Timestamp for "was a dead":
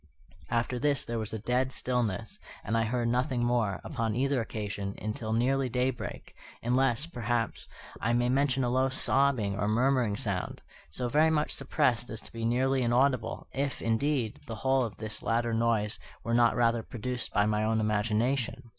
1.19-1.71